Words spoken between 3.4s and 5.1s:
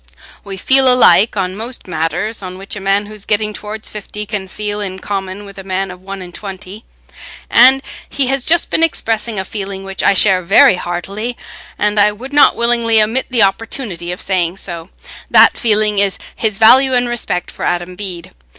towards fifty can feel in